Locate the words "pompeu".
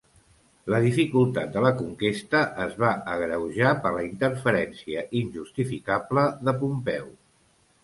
6.65-7.09